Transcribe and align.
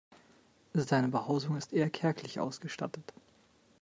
Seine 0.73 1.09
Behausung 1.09 1.57
ist 1.57 1.73
eher 1.73 1.91
kärglich 1.91 2.39
ausgestattet. 2.39 3.13